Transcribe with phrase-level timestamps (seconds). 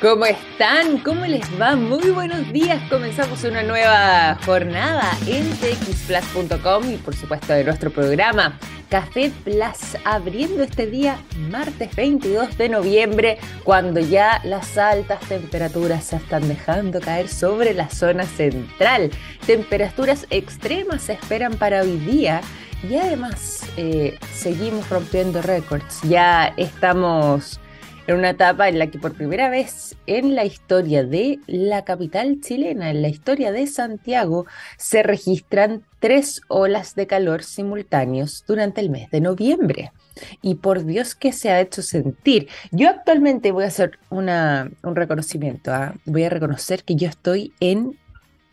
[0.00, 0.98] ¿Cómo están?
[0.98, 1.74] ¿Cómo les va?
[1.74, 2.82] Muy buenos días.
[2.90, 8.58] Comenzamos una nueva jornada en txplus.com y por supuesto de nuestro programa
[8.90, 11.18] Café Plus, abriendo este día
[11.50, 17.88] martes 22 de noviembre, cuando ya las altas temperaturas se están dejando caer sobre la
[17.88, 19.10] zona central.
[19.46, 22.42] Temperaturas extremas se esperan para hoy día.
[22.86, 26.02] Y además eh, seguimos rompiendo récords.
[26.02, 27.58] Ya estamos
[28.06, 32.40] en una etapa en la que por primera vez en la historia de la capital
[32.40, 34.46] chilena, en la historia de Santiago,
[34.78, 39.92] se registran tres olas de calor simultáneos durante el mes de noviembre.
[40.40, 42.48] Y por Dios que se ha hecho sentir.
[42.70, 45.72] Yo actualmente voy a hacer una, un reconocimiento.
[45.72, 45.94] ¿ah?
[46.04, 47.98] Voy a reconocer que yo estoy en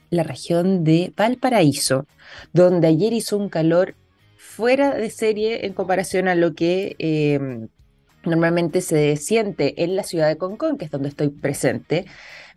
[0.09, 2.05] la región de Valparaíso,
[2.51, 3.95] donde ayer hizo un calor
[4.37, 7.67] fuera de serie en comparación a lo que eh,
[8.23, 12.05] normalmente se siente en la ciudad de Concón, que es donde estoy presente,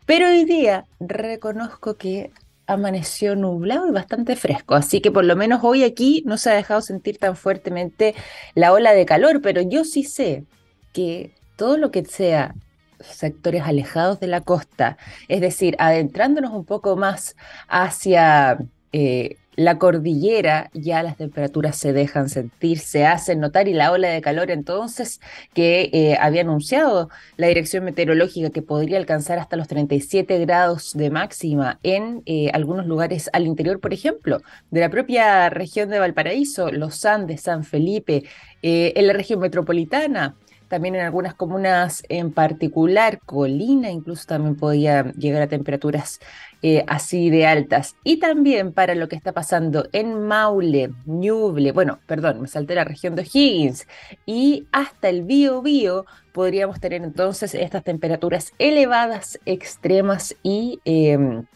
[0.07, 2.30] pero hoy día reconozco que
[2.66, 6.54] amaneció nublado y bastante fresco, así que por lo menos hoy aquí no se ha
[6.54, 8.15] dejado sentir tan fuertemente
[8.54, 10.45] la ola de calor, pero yo sí sé
[10.93, 12.54] que todo lo que sea
[13.01, 14.96] sectores alejados de la costa,
[15.29, 17.37] es decir, adentrándonos un poco más
[17.69, 18.59] hacia
[18.93, 24.09] eh, la cordillera ya las temperaturas se dejan sentir, se hacen notar y la ola
[24.09, 25.21] de calor entonces
[25.54, 31.10] que eh, había anunciado la dirección meteorológica que podría alcanzar hasta los 37 grados de
[31.10, 36.70] máxima en eh, algunos lugares al interior, por ejemplo, de la propia región de Valparaíso,
[36.70, 38.24] los Andes, San Felipe,
[38.63, 40.37] eh, en la región metropolitana,
[40.69, 46.21] también en algunas comunas en particular, Colina incluso también podía llegar a temperaturas
[46.63, 47.97] eh, así de altas.
[48.03, 52.85] Y también para lo que está pasando en Maule, Ñuble, bueno, perdón, me salté la
[52.85, 53.87] región de Higgins
[54.25, 60.81] y hasta el Bío Bío podríamos tener entonces estas temperaturas elevadas, extremas y...
[60.85, 61.47] Em,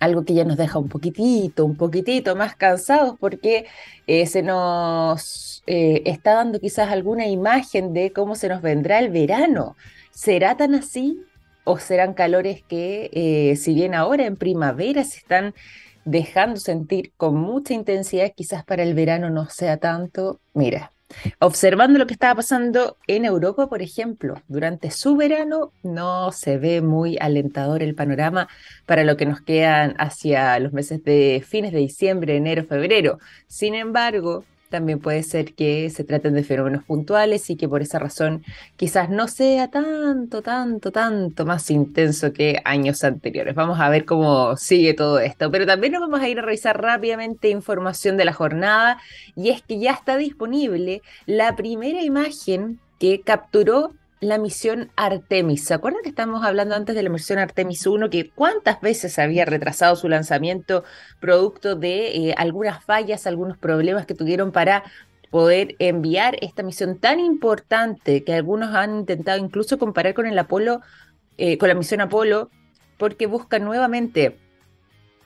[0.00, 3.66] algo que ya nos deja un poquitito, un poquitito más cansados porque
[4.06, 9.10] eh, se nos eh, está dando quizás alguna imagen de cómo se nos vendrá el
[9.10, 9.76] verano.
[10.10, 11.20] ¿Será tan así?
[11.64, 15.54] ¿O serán calores que, eh, si bien ahora en primavera se están
[16.04, 20.40] dejando sentir con mucha intensidad, quizás para el verano no sea tanto?
[20.54, 20.92] Mira,
[21.38, 26.80] observando lo que estaba pasando en Europa, por ejemplo, durante su verano no se ve
[26.80, 28.48] muy alentador el panorama
[28.86, 33.18] para lo que nos quedan hacia los meses de fines de diciembre, enero, febrero.
[33.46, 37.98] Sin embargo, también puede ser que se traten de fenómenos puntuales y que por esa
[37.98, 38.44] razón
[38.76, 43.54] quizás no sea tanto, tanto, tanto más intenso que años anteriores.
[43.54, 46.80] Vamos a ver cómo sigue todo esto, pero también nos vamos a ir a revisar
[46.80, 48.98] rápidamente información de la jornada
[49.36, 55.64] y es que ya está disponible la primera imagen que capturó la misión Artemis.
[55.64, 58.10] ¿Se acuerdan que estábamos hablando antes de la misión Artemis 1?
[58.10, 60.84] Que cuántas veces había retrasado su lanzamiento
[61.20, 64.84] producto de eh, algunas fallas, algunos problemas que tuvieron para
[65.30, 70.80] poder enviar esta misión tan importante que algunos han intentado incluso comparar con el Apolo,
[71.38, 72.50] eh, con la misión Apolo,
[72.98, 74.38] porque busca nuevamente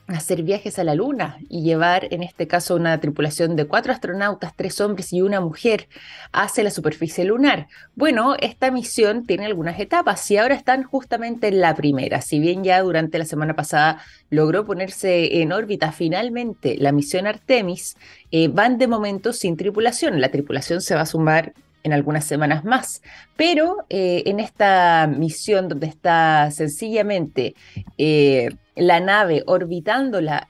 [0.07, 4.55] hacer viajes a la Luna y llevar, en este caso, una tripulación de cuatro astronautas,
[4.55, 5.87] tres hombres y una mujer,
[6.31, 7.67] hacia la superficie lunar.
[7.95, 12.21] Bueno, esta misión tiene algunas etapas y ahora están justamente en la primera.
[12.21, 17.97] Si bien ya durante la semana pasada logró ponerse en órbita finalmente la misión Artemis,
[18.31, 20.21] eh, van de momento sin tripulación.
[20.21, 21.53] La tripulación se va a sumar
[21.85, 23.01] en algunas semanas más.
[23.37, 27.55] Pero eh, en esta misión donde está sencillamente
[27.97, 30.47] eh, la nave orbitando la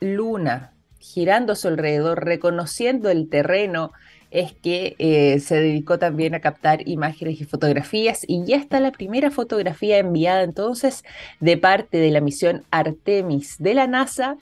[0.00, 3.92] luna, girando a su alrededor, reconociendo el terreno,
[4.30, 8.92] es que eh, se dedicó también a captar imágenes y fotografías y ya está la
[8.92, 11.02] primera fotografía enviada entonces
[11.40, 14.36] de parte de la misión Artemis de la NASA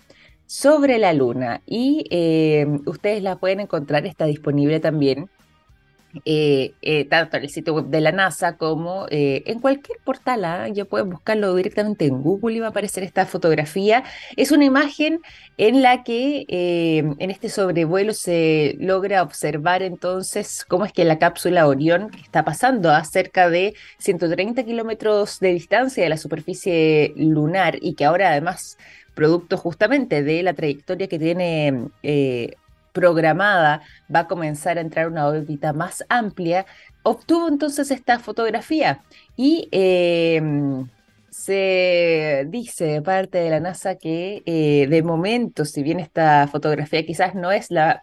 [0.47, 1.63] sobre la Luna.
[1.67, 2.05] Y
[2.85, 5.31] ustedes la pueden encontrar, está disponible también
[6.25, 10.45] eh, eh, tanto en el sitio web de la NASA como eh, en cualquier portal.
[10.45, 10.69] ¿ah?
[10.69, 14.05] Ya pueden buscarlo directamente en Google y va a aparecer esta fotografía.
[14.37, 15.21] Es una imagen
[15.57, 21.67] en la que en este sobrevuelo se logra observar entonces cómo es que la cápsula
[21.67, 27.95] Orión está pasando a cerca de 130 kilómetros de distancia de la superficie lunar y
[27.95, 28.79] que ahora además
[29.15, 31.89] producto justamente de la trayectoria que tiene
[32.99, 33.81] programada
[34.13, 36.67] va a comenzar a entrar una órbita más amplia,
[37.05, 39.03] obtuvo entonces esta fotografía
[39.37, 40.89] y em,
[41.31, 47.07] se dice de parte de la NASA que eh, de momento, si bien esta fotografía
[47.07, 48.03] quizás no es la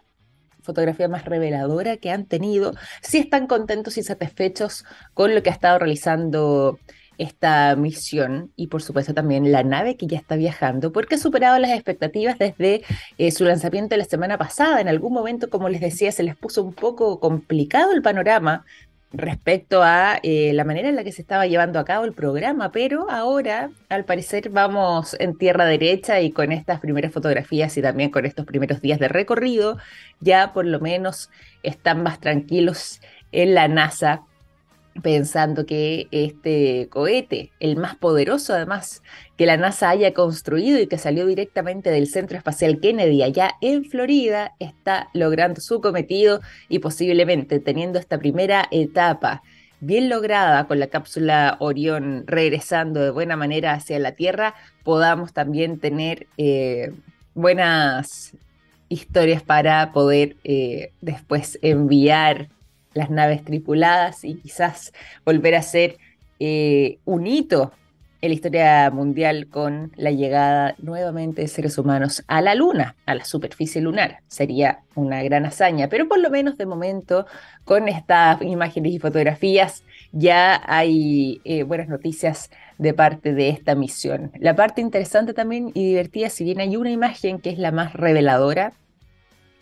[0.62, 2.72] fotografía más reveladora que han tenido,
[3.02, 6.78] sí están contentos y satisfechos con lo que ha estado realizando
[7.18, 11.58] esta misión y por supuesto también la nave que ya está viajando, porque ha superado
[11.58, 12.82] las expectativas desde
[13.18, 14.80] eh, su lanzamiento la semana pasada.
[14.80, 18.64] En algún momento, como les decía, se les puso un poco complicado el panorama
[19.12, 22.70] respecto a eh, la manera en la que se estaba llevando a cabo el programa,
[22.72, 28.10] pero ahora al parecer vamos en tierra derecha y con estas primeras fotografías y también
[28.10, 29.78] con estos primeros días de recorrido,
[30.20, 31.30] ya por lo menos
[31.62, 33.00] están más tranquilos
[33.32, 34.22] en la NASA
[35.02, 39.02] pensando que este cohete, el más poderoso además
[39.36, 43.84] que la NASA haya construido y que salió directamente del Centro Espacial Kennedy allá en
[43.84, 49.42] Florida, está logrando su cometido y posiblemente teniendo esta primera etapa
[49.80, 54.54] bien lograda con la cápsula Orión regresando de buena manera hacia la Tierra,
[54.84, 56.92] podamos también tener eh,
[57.34, 58.34] buenas
[58.88, 62.48] historias para poder eh, después enviar
[62.96, 64.92] las naves tripuladas y quizás
[65.24, 65.96] volver a ser
[66.40, 67.72] eh, un hito
[68.22, 73.14] en la historia mundial con la llegada nuevamente de seres humanos a la Luna, a
[73.14, 74.20] la superficie lunar.
[74.26, 77.26] Sería una gran hazaña, pero por lo menos de momento
[77.64, 84.32] con estas imágenes y fotografías ya hay eh, buenas noticias de parte de esta misión.
[84.38, 87.92] La parte interesante también y divertida, si bien hay una imagen que es la más
[87.92, 88.72] reveladora,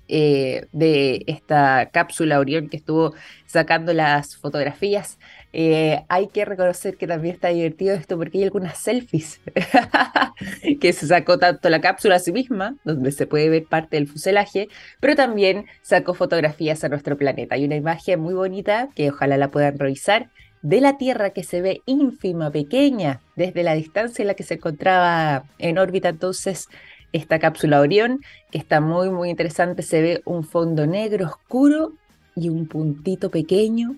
[0.09, 3.15] eh, de esta cápsula Orión que estuvo
[3.47, 5.19] sacando las fotografías.
[5.53, 9.41] Eh, hay que reconocer que también está divertido esto porque hay algunas selfies
[10.81, 14.09] que se sacó tanto la cápsula a sí misma, donde se puede ver parte del
[14.09, 14.69] fuselaje,
[14.99, 17.55] pero también sacó fotografías a nuestro planeta.
[17.55, 20.31] Hay una imagen muy bonita que ojalá la puedan revisar
[20.65, 24.55] de la Tierra que se ve ínfima, pequeña, desde la distancia en la que se
[24.55, 26.69] encontraba en órbita entonces
[27.15, 28.21] esta cápsula Orión,
[28.51, 29.83] que está muy, muy interesante.
[29.83, 31.93] Se ve un fondo negro oscuro
[32.35, 33.97] y un puntito pequeño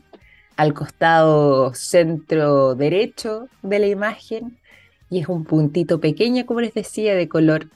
[0.56, 4.58] al costado centro derecho de la imagen.
[5.08, 7.70] Y es un puntito pequeño, como les decía, de color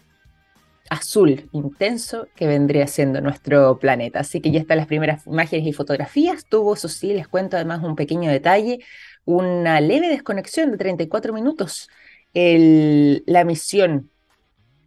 [0.91, 4.21] azul intenso que vendría siendo nuestro planeta.
[4.21, 6.45] Así que ya están las primeras imágenes y fotografías.
[6.45, 8.81] Tuvo, eso sí, les cuento además un pequeño detalle,
[9.25, 11.89] una leve desconexión de 34 minutos.
[12.35, 14.11] La misión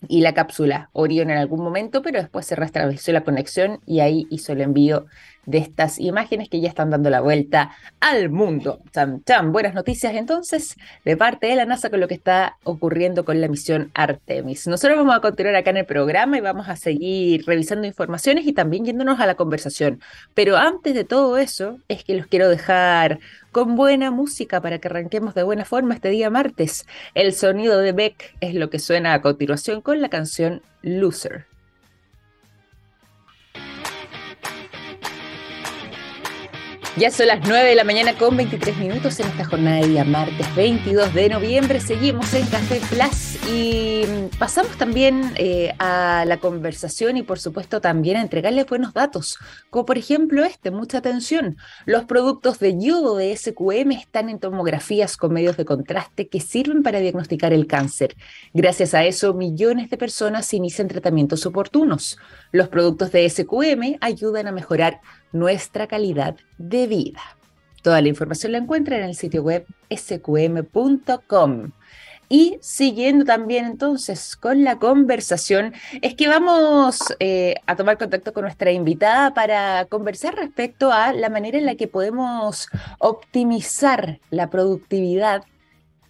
[0.08, 4.28] y la cápsula Orión en algún momento, pero después se restableció la conexión y ahí
[4.30, 5.06] hizo el envío
[5.46, 8.80] de estas imágenes que ya están dando la vuelta al mundo.
[8.92, 9.52] Cham, cham.
[9.52, 10.76] Buenas noticias entonces
[11.06, 14.68] de parte de la NASA con lo que está ocurriendo con la misión Artemis.
[14.68, 18.54] Nosotros vamos a continuar acá en el programa y vamos a seguir revisando informaciones y
[18.54, 20.02] también yéndonos a la conversación.
[20.34, 23.20] Pero antes de todo eso, es que los quiero dejar
[23.52, 26.86] con buena música para que arranquemos de buena forma este día martes.
[27.14, 31.53] El sonido de Beck es lo que suena a continuación con la canción Loser.
[36.96, 40.04] Ya son las 9 de la mañana con 23 minutos en esta jornada de día
[40.04, 41.80] martes 22 de noviembre.
[41.80, 44.04] Seguimos en Café Plus y
[44.38, 49.40] pasamos también eh, a la conversación y por supuesto también a entregarles buenos datos,
[49.72, 51.58] como por ejemplo este, mucha atención.
[51.88, 56.84] Los productos de yodo de SQM están en tomografías con medios de contraste que sirven
[56.84, 58.16] para diagnosticar el cáncer.
[58.54, 62.20] Gracias a eso, millones de personas inician tratamientos oportunos.
[62.52, 65.02] Los productos de SQM ayudan a mejorar
[65.34, 67.22] nuestra calidad de vida.
[67.82, 71.72] Toda la información la encuentra en el sitio web sqm.com.
[72.30, 78.44] Y siguiendo también entonces con la conversación, es que vamos eh, a tomar contacto con
[78.44, 85.44] nuestra invitada para conversar respecto a la manera en la que podemos optimizar la productividad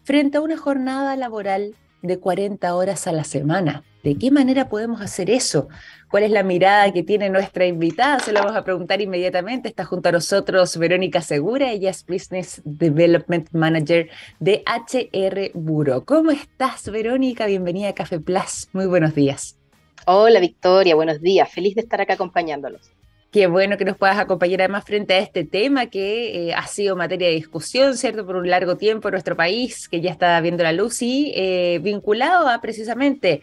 [0.04, 3.84] frente a una jornada laboral de 40 horas a la semana.
[4.04, 5.70] ¿De qué manera podemos hacer eso?
[6.12, 8.20] ¿Cuál es la mirada que tiene nuestra invitada?
[8.20, 9.70] Se lo vamos a preguntar inmediatamente.
[9.70, 14.10] Está junto a nosotros Verónica Segura, ella es Business Development Manager
[14.42, 16.04] de HR Bureau.
[16.04, 17.46] ¿Cómo estás, Verónica?
[17.46, 18.68] Bienvenida a Café Plus.
[18.74, 19.58] Muy buenos días.
[20.06, 20.96] Hola, Victoria.
[20.96, 21.50] Buenos días.
[21.50, 22.92] Feliz de estar acá acompañándolos.
[23.32, 26.98] Qué bueno que nos puedas acompañar además frente a este tema que eh, ha sido
[26.98, 28.26] materia de discusión, ¿cierto?
[28.26, 31.80] Por un largo tiempo en nuestro país, que ya está viendo la luz y eh,
[31.82, 33.42] vinculado a precisamente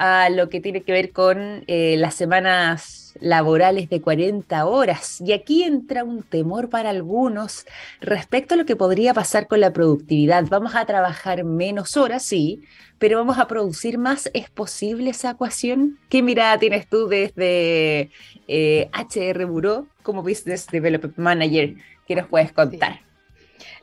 [0.00, 5.20] a lo que tiene que ver con eh, las semanas laborales de 40 horas.
[5.20, 7.66] Y aquí entra un temor para algunos
[8.00, 10.46] respecto a lo que podría pasar con la productividad.
[10.48, 12.62] Vamos a trabajar menos horas, sí,
[12.98, 14.30] pero vamos a producir más.
[14.32, 15.98] ¿Es posible esa ecuación?
[16.08, 18.10] ¿Qué mirada tienes tú desde
[18.48, 21.74] HR eh, Bureau como Business Development Manager?
[22.06, 23.09] ¿Qué nos puedes contar?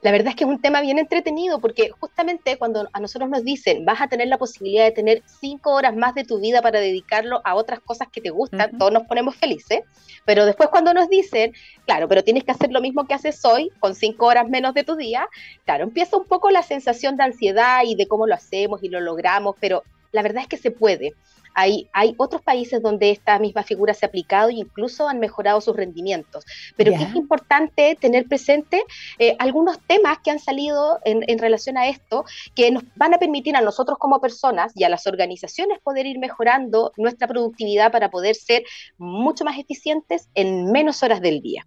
[0.02, 3.44] La verdad es que es un tema bien entretenido porque justamente cuando a nosotros nos
[3.44, 6.80] dicen vas a tener la posibilidad de tener cinco horas más de tu vida para
[6.80, 9.82] dedicarlo a otras cosas que te gustan, todos nos ponemos felices,
[10.26, 11.54] pero después cuando nos dicen,
[11.86, 14.84] claro, pero tienes que hacer lo mismo que haces hoy con cinco horas menos de
[14.84, 15.28] tu día,
[15.66, 19.00] claro, empieza un poco la sensación de ansiedad y de cómo lo hacemos y lo
[19.00, 21.14] logramos, pero la verdad es que se puede.
[21.60, 25.76] Hay, otros países donde esta misma figura se ha aplicado e incluso han mejorado sus
[25.76, 26.46] rendimientos.
[26.76, 28.84] Pero es importante tener presente
[29.18, 33.18] eh, algunos temas que han salido en, en, relación a esto que nos van a
[33.18, 38.12] permitir a nosotros como personas y a las organizaciones poder ir mejorando nuestra productividad para
[38.12, 38.64] poder ser
[39.00, 41.66] mucho más eficientes en menos horas del día.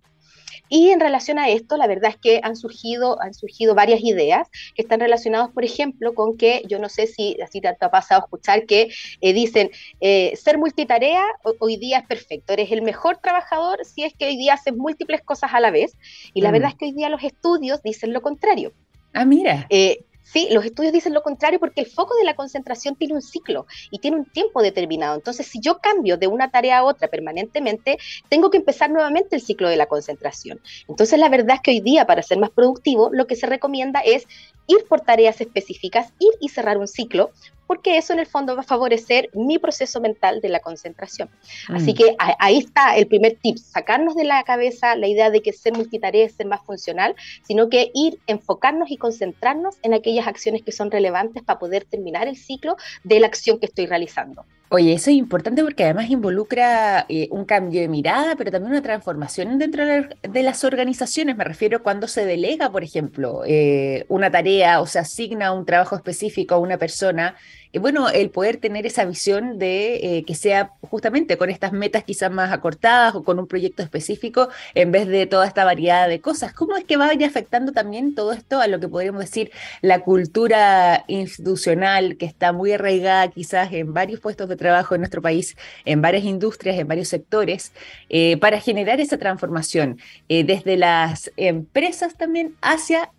[0.71, 4.49] Y en relación a esto, la verdad es que han surgido, han surgido varias ideas
[4.75, 8.23] que están relacionadas, por ejemplo, con que yo no sé si así te ha pasado
[8.23, 8.89] escuchar que
[9.21, 11.23] eh, dicen, eh, ser multitarea
[11.59, 15.23] hoy día es perfecto, eres el mejor trabajador si es que hoy día haces múltiples
[15.23, 15.97] cosas a la vez.
[16.35, 16.53] Y la mm.
[16.53, 18.73] verdad es que hoy día los estudios dicen lo contrario.
[19.13, 19.67] Ah, mira.
[19.71, 23.23] Eh, Sí, los estudios dicen lo contrario porque el foco de la concentración tiene un
[23.23, 25.17] ciclo y tiene un tiempo determinado.
[25.17, 29.43] Entonces, si yo cambio de una tarea a otra permanentemente, tengo que empezar nuevamente el
[29.43, 30.61] ciclo de la concentración.
[30.89, 34.01] Entonces, la verdad es que hoy día, para ser más productivo, lo que se recomienda
[34.01, 34.29] es
[34.69, 37.31] ir por tareas específicas, ir y cerrar un ciclo,
[37.71, 41.29] porque eso en el fondo va a favorecer mi proceso mental de la concentración.
[41.69, 41.95] Así mm.
[41.95, 45.75] que ahí está el primer tip, sacarnos de la cabeza la idea de que ser
[45.75, 47.15] multitarea es ser más funcional,
[47.47, 52.27] sino que ir, enfocarnos y concentrarnos en aquellas acciones que son relevantes para poder terminar
[52.27, 54.45] el ciclo de la acción que estoy realizando.
[54.73, 58.83] Oye, eso es importante porque además involucra eh, un cambio de mirada, pero también una
[58.83, 61.37] transformación dentro de, las organizaciones.
[61.37, 65.97] Me refiero cuando se delega, por ejemplo, eh, una tarea o se asigna un trabajo
[65.97, 67.35] específico a una persona
[67.79, 72.31] bueno, el poder tener esa visión de eh, que sea justamente con estas metas quizás
[72.31, 76.53] más acortadas o con un proyecto específico en vez de toda esta variedad de cosas.
[76.53, 79.53] ¿Cómo es que va a ir afectando también todo esto a lo que podríamos decir
[79.83, 85.23] la cultura institucional que está muy arraigada quizás en varios puestos de trabajo en nuestro
[85.23, 87.73] país, en varias industrias, en varios sectores,
[88.09, 89.99] eh, para generar esa transformación
[90.29, 93.11] eh, desde las empresas también hacia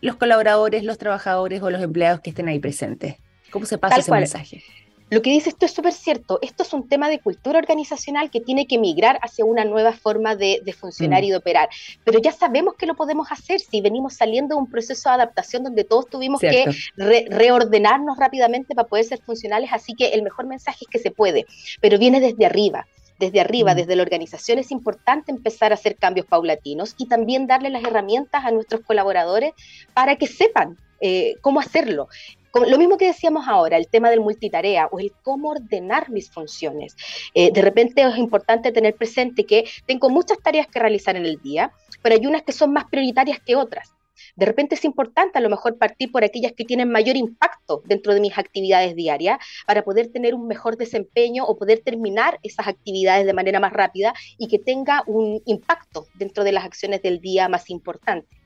[0.00, 3.23] los colaboradores, los trabajadores o los empleados que estén ahí presentes?
[3.54, 4.64] ¿Cómo se pasa ese mensaje?
[5.10, 6.40] Lo que dice esto es súper cierto.
[6.42, 10.34] Esto es un tema de cultura organizacional que tiene que migrar hacia una nueva forma
[10.34, 11.24] de, funcionar mm.
[11.24, 11.68] y de operar.
[12.02, 15.62] Pero ya sabemos que lo podemos hacer si venimos saliendo de un proceso de adaptación
[15.62, 16.64] donde todos tuvimos que
[16.96, 19.70] reordenarnos rápidamente para poder ser funcionales.
[19.72, 21.46] Así que el mejor mensaje es que se puede,
[21.80, 22.88] pero viene desde arriba
[23.20, 23.76] desde arriba, mm.
[23.76, 28.44] desde la organización, es importante empezar a hacer cambios paulatinos y también darle las herramientas
[28.44, 29.52] a nuestros colaboradores
[29.94, 32.08] para que sepan eh, cómo hacerlo
[32.54, 36.96] lo mismo que decíamos ahora, el tema del multitarea o el cómo ordenar mis funciones.
[37.34, 41.40] Eh, de repente es importante tener presente que tengo muchas tareas que realizar en el
[41.40, 43.92] día, pero hay unas que son más prioritarias que otras.
[44.36, 48.14] De repente es importante a lo mejor partir por aquellas que tienen mayor impacto dentro
[48.14, 53.26] de mis actividades diarias para poder tener un mejor desempeño o poder terminar esas actividades
[53.26, 57.48] de manera más rápida y que tenga un impacto dentro de las acciones del día
[57.48, 58.38] más importantes.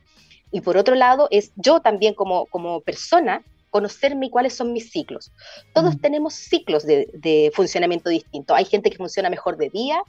[0.51, 4.91] Y por otro lado, es yo también como, como persona conocerme y cuáles son mis
[4.91, 5.33] ciclos.
[5.75, 8.57] Todos tenemos ciclos de, funcionamiento distintos.
[8.57, 10.03] Hay gente que funciona mejor de día,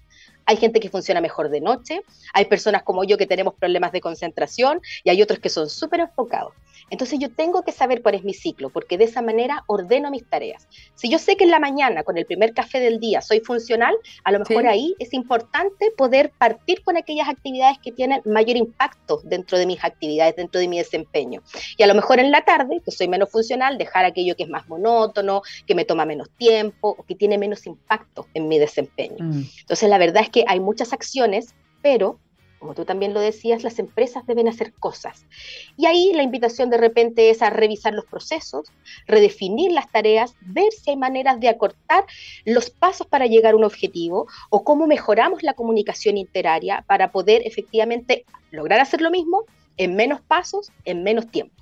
[0.49, 2.01] hay gente que funciona mejor de noche,
[2.33, 5.99] hay personas como yo que tenemos problemas de concentración y hay otros que son súper
[5.99, 6.53] enfocados.
[6.89, 10.25] Entonces yo tengo que saber cuál es mi ciclo, porque de esa manera ordeno mis
[10.25, 10.67] tareas.
[10.95, 13.95] Si yo sé que en la mañana, con el primer café del día, soy funcional,
[14.23, 19.21] a lo mejor ahí es importante poder partir con aquellas actividades que tienen mayor impacto
[19.23, 21.41] dentro de mis actividades, dentro de mi desempeño.
[21.77, 24.49] Y a lo mejor en la tarde, que soy menos funcional, dejar aquello que es
[24.49, 29.23] más monótono, que me toma menos tiempo o que tiene menos impacto en mi desempeño.
[29.23, 29.43] Mm.
[29.61, 32.19] Entonces la verdad es que hay muchas acciones, pero
[32.59, 35.25] como tú también lo decías, las empresas deben hacer cosas.
[35.77, 38.71] Y ahí la invitación de repente es a revisar los procesos,
[39.07, 42.05] redefinir las tareas, ver si hay maneras de acortar
[42.45, 47.41] los pasos para llegar a un objetivo o cómo mejoramos la comunicación interaria para poder
[47.45, 49.45] efectivamente lograr hacer lo mismo
[49.77, 51.55] en menos pasos, en menos tiempo.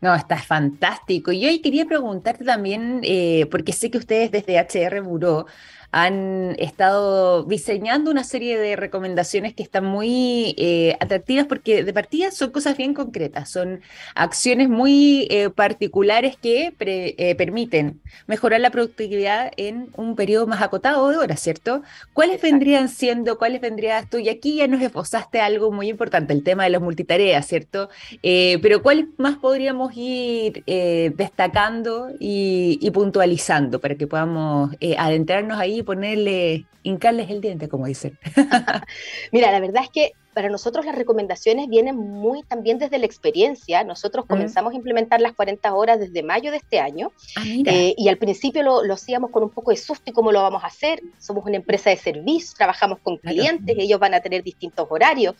[0.00, 1.32] No, está fantástico.
[1.32, 5.46] Y hoy quería preguntarte también, eh, porque sé que ustedes desde HR Buró
[5.94, 12.32] han estado diseñando una serie de recomendaciones que están muy eh, atractivas porque de partida
[12.32, 13.80] son cosas bien concretas, son
[14.16, 21.08] acciones muy eh, particulares que eh, permiten mejorar la productividad en un periodo más acotado
[21.10, 21.82] de horas, ¿cierto?
[22.12, 24.18] ¿Cuáles vendrían siendo, cuáles vendrías tú?
[24.18, 27.88] Y aquí ya nos esbozaste algo muy importante, el tema de las multitareas, ¿cierto?
[28.20, 36.66] pero ¿cuáles más podríamos ir destacando y, y, puntualizando para que podamos adentrarnos ahí ponerle,
[36.82, 38.18] hincarles el diente, como dicen.
[39.32, 43.84] Mira, la verdad es que para nosotros las recomendaciones vienen muy también desde la experiencia.
[43.84, 48.08] Nosotros comenzamos a implementar las 40 horas desde mayo de este año ah, eh, y
[48.08, 51.00] al principio lo, hacíamos con un poco de susto y cómo lo vamos a hacer.
[51.18, 55.36] Somos una empresa de servicio, trabajamos con clientes, ellos van a tener distintos horarios,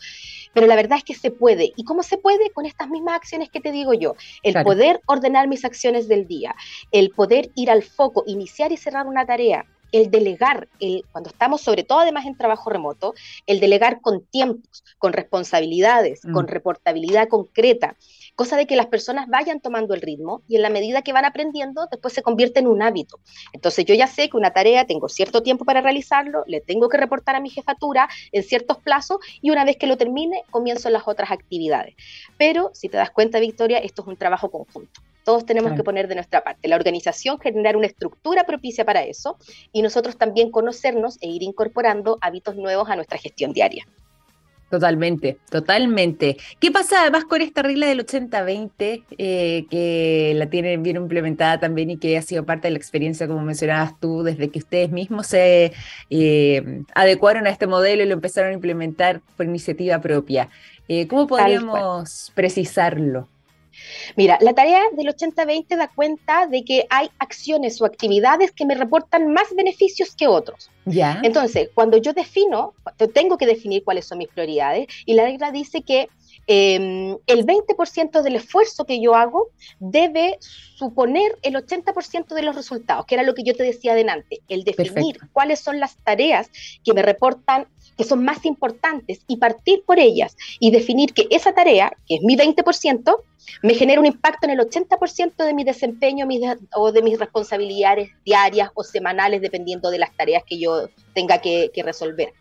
[0.53, 1.73] pero la verdad es que se puede.
[1.75, 2.49] ¿Y cómo se puede?
[2.51, 4.15] Con estas mismas acciones que te digo yo.
[4.43, 6.55] El poder ordenar mis acciones del día,
[6.91, 11.61] el poder ir al foco, iniciar y cerrar una tarea, el delegar, el, cuando estamos
[11.61, 13.13] sobre todo además en trabajo remoto,
[13.47, 16.33] el delegar con tiempos, con responsabilidades, mm.
[16.33, 17.95] con reportabilidad concreta,
[18.35, 21.25] cosa de que las personas vayan tomando el ritmo y en la medida que van
[21.25, 23.19] aprendiendo, después se convierte en un hábito.
[23.53, 26.97] Entonces yo ya sé que una tarea tengo cierto tiempo para realizarlo, le tengo que
[26.97, 31.07] reportar a mi jefatura en ciertos plazos y una vez que lo termine, comienzo las
[31.07, 31.95] otras actividades.
[32.37, 35.01] Pero si te das cuenta, Victoria, esto es un trabajo conjunto.
[35.25, 36.67] Todos tenemos que poner de nuestra parte.
[36.67, 39.37] La organización generar una estructura propicia para eso
[39.73, 43.85] y nosotros también conocernos e ir incorporando hábitos nuevos a nuestra gestión diaria.
[44.69, 46.37] Totalmente, totalmente.
[46.59, 51.91] ¿Qué pasa además con esta regla del 80-20 eh, que la tienen bien implementada también
[51.91, 55.27] y que ha sido parte de la experiencia, como mencionabas tú, desde que ustedes mismos
[55.27, 55.71] se
[56.09, 60.49] eh, adecuaron a este modelo y lo empezaron a implementar por iniciativa propia?
[60.87, 63.27] Eh, ¿Cómo podríamos precisarlo?
[64.15, 68.75] Mira, la tarea del 80-20 da cuenta de que hay acciones o actividades que me
[68.75, 70.69] reportan más beneficios que otros.
[70.85, 71.19] Ya.
[71.23, 72.73] Entonces, cuando yo defino,
[73.13, 76.09] tengo que definir cuáles son mis prioridades y la regla dice que
[76.47, 79.47] em, el 20% del esfuerzo que yo hago
[79.79, 80.37] debe
[80.75, 84.63] suponer el 80% de los resultados, que era lo que yo te decía adelante, el
[84.63, 86.51] definir cuáles son las tareas
[86.83, 91.53] que me reportan que son más importantes y partir por ellas y definir que esa
[91.53, 93.17] tarea, que es mi 20%,
[93.61, 96.27] me genera un impacto en el 80% de mi desempeño
[96.75, 101.71] o de mis responsabilidades diarias o semanales, dependiendo de las tareas que yo tenga que,
[101.73, 102.33] que resolver.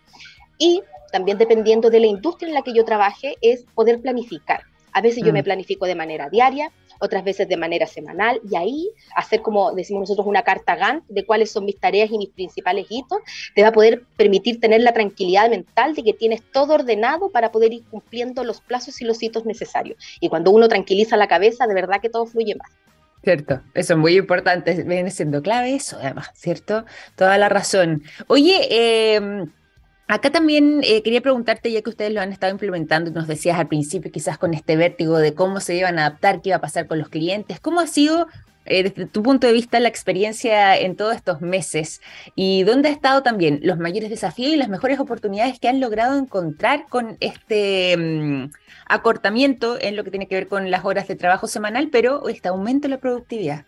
[0.58, 0.82] Y
[1.12, 4.62] también dependiendo de la industria en la que yo trabaje, es poder planificar.
[4.92, 5.44] A veces yo me mm.
[5.44, 6.70] planifico de manera diaria,
[7.00, 11.24] otras veces de manera semanal, y ahí hacer, como decimos nosotros, una carta Gantt de
[11.24, 13.18] cuáles son mis tareas y mis principales hitos,
[13.54, 17.52] te va a poder permitir tener la tranquilidad mental de que tienes todo ordenado para
[17.52, 19.98] poder ir cumpliendo los plazos y los hitos necesarios.
[20.20, 22.70] Y cuando uno tranquiliza la cabeza, de verdad que todo fluye más.
[23.22, 26.84] Cierto, eso es muy importante, viene siendo clave eso, además, ¿cierto?
[27.16, 28.02] Toda la razón.
[28.26, 29.46] Oye, eh,
[30.06, 33.68] Acá también eh, quería preguntarte, ya que ustedes lo han estado implementando, nos decías al
[33.68, 36.86] principio quizás con este vértigo de cómo se iban a adaptar, qué iba a pasar
[36.86, 38.28] con los clientes, ¿cómo ha sido
[38.66, 42.00] eh, desde tu punto de vista la experiencia en todos estos meses
[42.34, 46.18] y dónde ha estado también los mayores desafíos y las mejores oportunidades que han logrado
[46.18, 48.50] encontrar con este mm,
[48.86, 52.48] acortamiento en lo que tiene que ver con las horas de trabajo semanal, pero este
[52.48, 53.66] aumento de la productividad?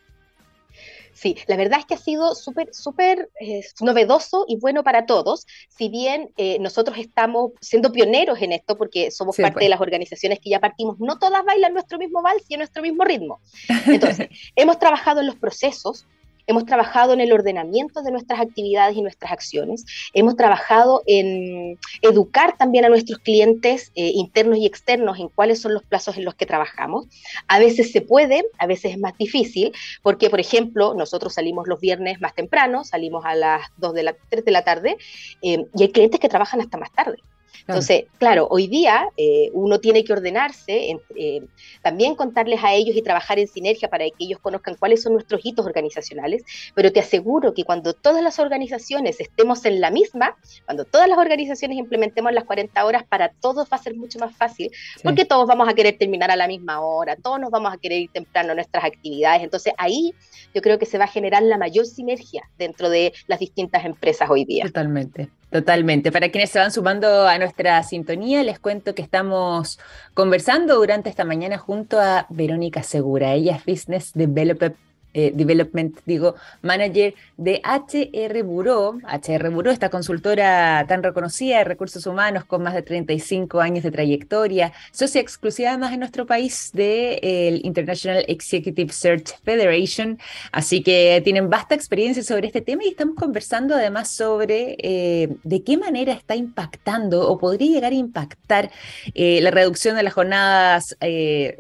[1.17, 5.47] Sí, la verdad es que ha sido súper, súper eh, novedoso y bueno para todos.
[5.69, 9.71] Si bien eh, nosotros estamos siendo pioneros en esto, porque somos parte de pues.
[9.71, 13.03] las organizaciones que ya partimos, no todas bailan nuestro mismo vals y a nuestro mismo
[13.03, 13.41] ritmo.
[13.87, 16.07] Entonces, hemos trabajado en los procesos,
[16.47, 22.57] hemos trabajado en el ordenamiento de nuestras actividades y nuestras acciones, hemos trabajado en educar
[22.57, 26.35] también a nuestros clientes eh, internos y externos en cuáles son los plazos en los
[26.35, 27.07] que trabajamos.
[27.49, 31.81] A veces se puede, a veces es más difícil, porque, por ejemplo, nosotros salimos los
[31.81, 34.97] viernes más temprano, salimos a las 2 de la 3 de la tarde,
[35.43, 37.19] eh, y hay clientes que trabajan hasta más tarde.
[37.61, 41.43] Entonces, claro, hoy día eh, uno tiene que ordenarse, eh,
[41.83, 45.41] también contarles a ellos y trabajar en sinergia para que ellos conozcan cuáles son nuestros
[45.45, 50.85] hitos organizacionales, pero te aseguro que cuando todas las organizaciones estemos en la misma, cuando
[50.85, 54.71] todas las organizaciones implementemos las 40 horas, para todos va a ser mucho más fácil,
[55.03, 58.03] porque todos vamos a querer terminar a la misma hora, todos nos vamos a querer
[58.03, 60.15] ir temprano a nuestras actividades, entonces ahí
[60.55, 64.29] yo creo que se va a generar la mayor sinergia dentro de las distintas empresas
[64.31, 64.65] hoy día.
[64.65, 65.31] Totalmente.
[65.51, 66.11] Totalmente.
[66.11, 69.79] Para quienes se van sumando a nuestra sintonía, les cuento que estamos
[70.13, 73.33] conversando durante esta mañana junto a Verónica Segura.
[73.33, 74.75] Ella es Business Developer
[75.19, 79.01] eh, Development, digo, manager de HR Bureau.
[79.11, 83.91] HR Bureau, esta consultora tan reconocida de recursos humanos con más de 35 años de
[83.91, 90.19] trayectoria, socia exclusiva además en nuestro país del de, International Executive Search Federation.
[90.53, 95.63] Así que tienen vasta experiencia sobre este tema y estamos conversando además sobre eh, de
[95.63, 98.71] qué manera está impactando o podría llegar a impactar
[99.15, 100.95] eh, la reducción de las jornadas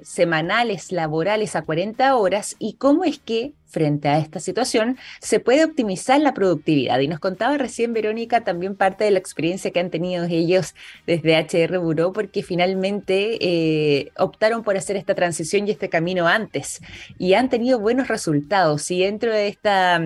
[0.03, 5.65] semanales laborales a 40 horas y cómo es que frente a esta situación se puede
[5.65, 6.99] optimizar la productividad.
[7.01, 10.75] Y nos contaba recién Verónica también parte de la experiencia que han tenido ellos
[11.07, 16.81] desde HR Bureau, porque finalmente eh, optaron por hacer esta transición y este camino antes
[17.19, 18.91] y han tenido buenos resultados.
[18.91, 20.01] Y dentro de esta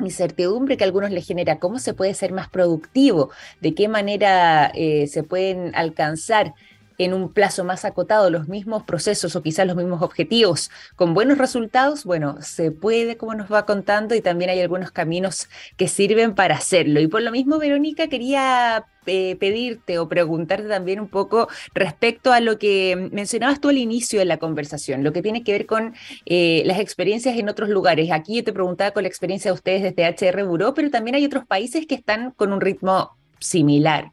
[0.00, 4.70] incertidumbre que a algunos les genera, cómo se puede ser más productivo, de qué manera
[4.74, 6.54] eh, se pueden alcanzar
[6.98, 11.38] en un plazo más acotado los mismos procesos o quizás los mismos objetivos con buenos
[11.38, 16.34] resultados, bueno, se puede, como nos va contando, y también hay algunos caminos que sirven
[16.34, 17.00] para hacerlo.
[17.00, 22.40] Y por lo mismo, Verónica, quería eh, pedirte o preguntarte también un poco respecto a
[22.40, 25.94] lo que mencionabas tú al inicio de la conversación, lo que tiene que ver con
[26.24, 28.10] eh, las experiencias en otros lugares.
[28.10, 31.24] Aquí yo te preguntaba con la experiencia de ustedes desde HR Buró, pero también hay
[31.24, 34.10] otros países que están con un ritmo similar.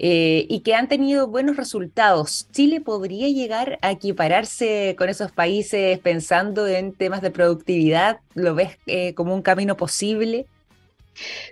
[0.00, 2.46] Eh, y que han tenido buenos resultados.
[2.52, 8.20] ¿Chile podría llegar a equipararse con esos países pensando en temas de productividad?
[8.34, 8.78] ¿Lo ves
[9.16, 10.46] como un camino posible?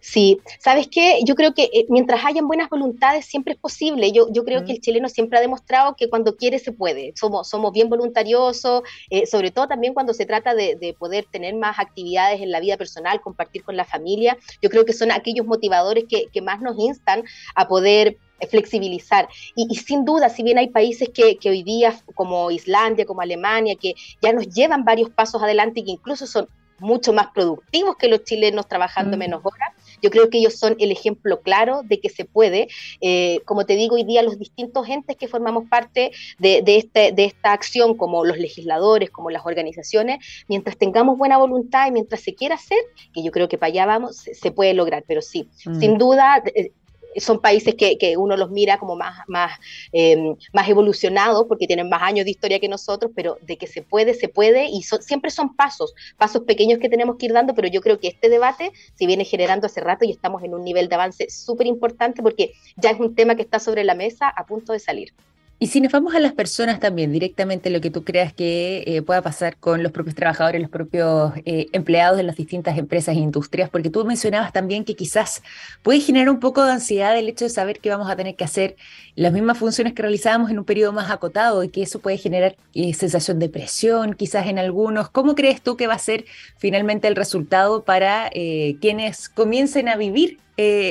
[0.00, 1.20] Sí, ¿sabes qué?
[1.24, 4.12] Yo creo que eh, mientras hayan buenas voluntades siempre es posible.
[4.12, 7.12] Yo, yo creo que el chileno siempre ha demostrado que cuando quiere se puede.
[7.16, 11.78] Somos, somos bien voluntariosos, eh, sobre todo también cuando se trata de, poder tener más
[11.78, 14.38] actividades en la vida personal, compartir con la familia.
[14.62, 17.24] Yo creo que son aquellos motivadores que, más nos instan
[17.54, 18.18] a poder
[18.50, 19.28] flexibilizar.
[19.56, 23.74] Y, sin duda, si bien hay países que, que, hoy día, como Islandia, como Alemania,
[23.74, 26.48] que ya nos llevan varios pasos adelante y que incluso son
[26.78, 29.20] mucho más productivos que los chilenos trabajando mm.
[29.20, 29.72] menos horas.
[30.02, 32.68] Yo creo que ellos son el ejemplo claro de que se puede.
[33.00, 37.24] Eh, como te digo, hoy día los distintos entes que formamos parte de, este, de
[37.24, 42.34] esta acción, como los legisladores, como las organizaciones, mientras tengamos buena voluntad y mientras se
[42.34, 42.78] quiera hacer,
[43.12, 45.04] que yo creo que para allá vamos, se, puede lograr.
[45.06, 45.80] Pero sí, mm.
[45.80, 46.72] sin duda, eh,
[47.18, 49.58] son países que, uno los mira como más, más,
[49.92, 53.82] em, más evolucionados porque tienen más años de historia que nosotros, pero de que se
[53.82, 57.68] puede, se puede y siempre son pasos, pasos pequeños que tenemos que ir dando, pero
[57.68, 60.88] yo creo que este debate se viene generando hace rato y estamos en un nivel
[60.88, 64.46] de avance súper importante porque ya es un tema que está sobre la mesa a
[64.46, 65.12] punto de salir.
[65.58, 69.00] Y si nos vamos a las personas también, directamente lo que tú creas que eh,
[69.00, 73.20] pueda pasar con los propios trabajadores, los propios eh, empleados de las distintas empresas e
[73.20, 75.42] industrias, porque tú mencionabas también que quizás
[75.82, 78.44] puede generar un poco de ansiedad el hecho de saber que vamos a tener que
[78.44, 78.76] hacer
[79.14, 82.56] las mismas funciones que realizábamos en un periodo más acotado y que eso puede generar
[82.74, 85.08] eh, sensación de presión quizás en algunos.
[85.08, 86.26] ¿Cómo crees tú que va a ser
[86.58, 90.38] finalmente el resultado para quienes comiencen a vivir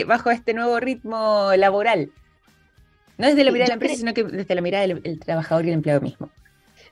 [0.08, 2.10] bajo este nuevo ritmo laboral?
[3.18, 5.70] No desde la mirada de la empresa, sino que desde la mirada del trabajador y
[5.70, 6.30] el empleado mismo.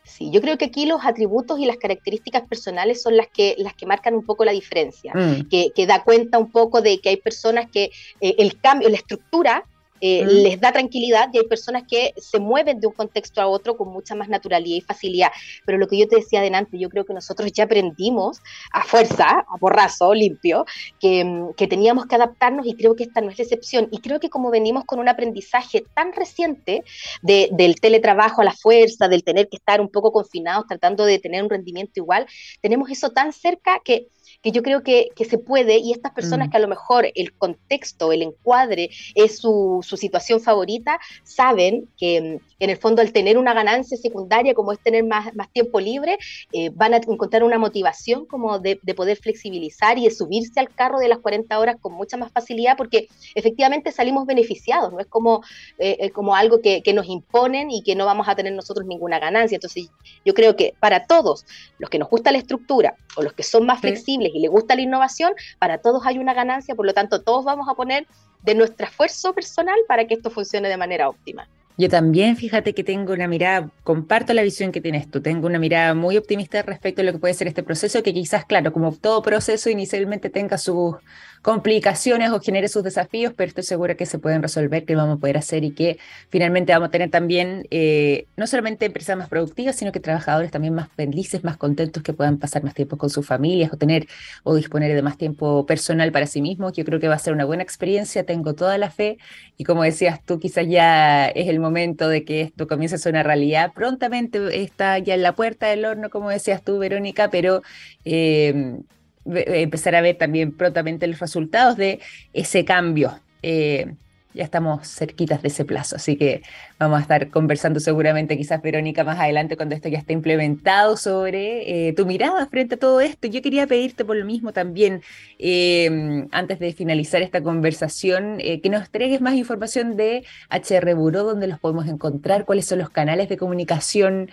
[0.03, 3.73] Sí, yo creo que aquí los atributos y las características personales son las que, las
[3.73, 5.47] que marcan un poco la diferencia, mm.
[5.49, 7.85] que, que, da cuenta un poco de que hay personas que
[8.19, 9.63] eh, el cambio, la estructura
[10.05, 13.77] eh, les da tranquilidad y hay personas que se mueven de un contexto a otro
[13.77, 15.29] con mucha más naturalidad y facilidad.
[15.65, 18.41] Pero lo que yo te decía adelante, yo creo que nosotros ya aprendimos
[18.73, 20.65] a fuerza, a borrazo, limpio,
[20.99, 23.87] que, mm, que teníamos que adaptarnos y creo que esta no es la excepción.
[23.91, 26.83] Y creo que como venimos con un aprendizaje tan reciente
[27.21, 31.17] de, del teletrabajo a la fuerza, del tener que estar un poco confinados, tratando de
[31.19, 32.27] tener un rendimiento igual,
[32.59, 34.07] tenemos eso tan cerca que
[34.43, 36.51] que yo creo que, que se puede y estas personas mm.
[36.51, 42.39] que a lo mejor el contexto, el encuadre es su, su situación favorita, saben que
[42.63, 46.17] en el fondo al tener una ganancia secundaria como es tener más, más tiempo libre,
[46.51, 50.69] eh, van a encontrar una motivación como de, de, poder flexibilizar y de subirse al
[50.73, 55.07] carro de las 40 horas con mucha más facilidad porque efectivamente salimos beneficiados, no es
[55.07, 55.41] como,
[55.79, 59.19] eh, como algo que, que nos imponen y que no vamos a tener nosotros ninguna
[59.19, 59.55] ganancia.
[59.55, 59.89] Entonces
[60.25, 61.45] yo creo que para todos
[61.79, 64.75] los que nos gusta la estructura o los que son más flexibles y les gusta
[64.75, 68.07] la innovación, para todos hay una ganancia, por lo tanto todos vamos a poner
[68.41, 71.47] de nuestro esfuerzo personal para que esto funcione de manera óptima.
[71.75, 75.57] Yo también, fíjate que tengo una mirada, comparto la visión que tienes tú, tengo una
[75.57, 78.91] mirada muy optimista respecto a lo que puede ser este proceso, que quizás, claro, como
[78.91, 80.95] todo proceso inicialmente tenga sus
[81.43, 85.19] complicaciones o genere sus desafíos, pero estoy segura que se pueden resolver, que vamos a
[85.19, 89.75] poder hacer y que finalmente vamos a tener también eh, no solamente empresas más productivas,
[89.75, 93.27] sino que trabajadores también más felices, más contentos, que puedan pasar más tiempo con sus
[93.27, 94.07] familias o tener
[94.43, 96.71] o disponer de más tiempo personal para sí mismos.
[96.73, 99.17] Yo creo que va a ser una buena experiencia, tengo toda la fe
[99.57, 103.11] y como decías tú, quizás ya es el momento de que esto comience a ser
[103.11, 103.73] una realidad.
[103.75, 107.63] Prontamente está ya en la puerta del horno, como decías tú, Verónica, pero...
[108.05, 108.79] Eh,
[109.25, 111.99] empezar a ver también prontamente los resultados de
[112.33, 113.19] ese cambio.
[113.41, 113.93] Eh,
[114.33, 116.41] ya estamos cerquitas de ese plazo, así que
[116.79, 121.87] vamos a estar conversando seguramente quizás Verónica más adelante cuando esto ya esté implementado sobre
[121.87, 123.27] eh, tu mirada frente a todo esto.
[123.27, 125.01] Yo quería pedirte por lo mismo también,
[125.39, 131.23] em, antes de finalizar esta conversación, eh, que nos entregues más información de HR Buró,
[131.23, 134.29] donde los podemos encontrar, cuáles son los canales de comunicación,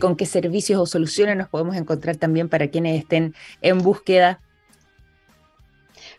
[0.00, 4.40] con qué servicios o soluciones nos podemos encontrar también para quienes estén en búsqueda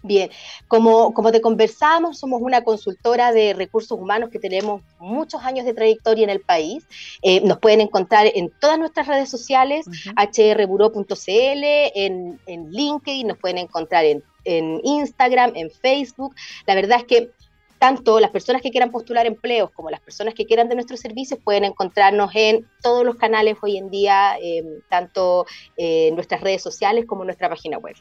[0.06, 0.30] Bien,
[0.68, 5.74] como, como te conversábamos, somos una consultora de recursos humanos que tenemos muchos años de
[5.74, 6.84] trayectoria en el país.
[7.22, 9.86] Eh, nos pueden encontrar en todas nuestras redes sociales,
[10.18, 16.36] hrburó.cl, en, en, LinkedIn, nos pueden encontrar en, en Instagram, en Facebook.
[16.68, 17.32] La verdad es que
[17.80, 21.40] tanto las personas que quieran postular empleos como las personas que quieran de nuestros servicios
[21.42, 25.46] pueden encontrarnos en todos los canales hoy en día, eh, tanto
[25.78, 27.96] eh, en nuestras redes sociales como en nuestra página web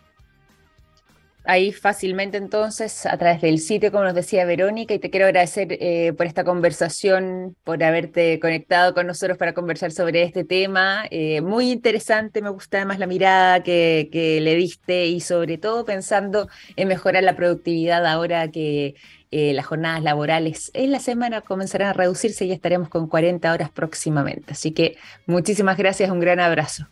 [1.44, 5.76] ahí fácilmente entonces a través del sitio, como nos decía Verónica, y te quiero agradecer
[5.80, 11.04] eh, por esta conversación, por haberte conectado con nosotros para conversar sobre este tema.
[11.10, 16.48] Eh, muy interesante, me gusta además la mirada que, le diste y sobre todo pensando
[16.76, 18.94] en mejorar la productividad ahora que
[19.30, 23.70] eh, las jornadas laborales en la semana comenzarán a reducirse y estaremos con 40 horas
[23.70, 24.52] próximamente.
[24.52, 26.86] Así que muchísimas gracias, un gran abrazo.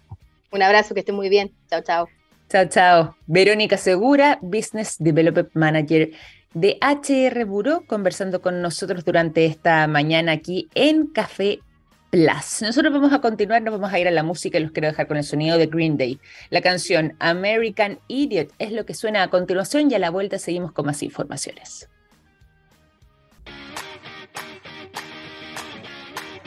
[0.50, 1.52] Un abrazo, que esté muy bien.
[1.68, 2.19] Chao, chao.
[2.50, 3.16] Chao, chao.
[3.28, 6.10] Verónica Segura, Business Development Manager
[6.52, 11.60] de HR Bureau, conversando con nosotros durante esta mañana aquí en Café
[12.10, 12.62] Plus.
[12.62, 15.06] Nosotros vamos a continuar, nos vamos a ir a la música y los quiero dejar
[15.06, 16.18] con el sonido de Green Day.
[16.50, 20.72] La canción American Idiot es lo que suena a continuación y a la vuelta seguimos
[20.72, 21.88] con más informaciones.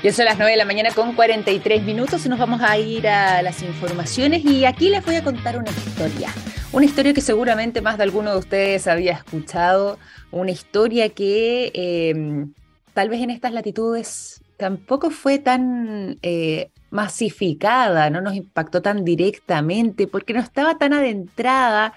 [0.03, 3.07] Ya son las 9 de la mañana con 43 minutos y nos vamos a ir
[3.07, 6.29] a las informaciones y aquí les voy a contar una historia.
[6.73, 9.97] Una historia que seguramente más de alguno de ustedes había escuchado,
[10.29, 12.53] una historia que em,
[12.93, 20.05] tal vez en estas latitudes tampoco fue tan eh, masificada, no nos impactó tan directamente
[20.07, 21.93] porque no estaba tan adentrada,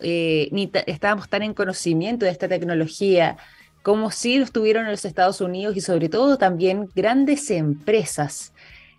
[0.00, 3.38] eh, ni estábamos tan en conocimiento de esta tecnología
[3.86, 8.52] como si lo estuvieron en los Estados Unidos y sobre todo también grandes empresas,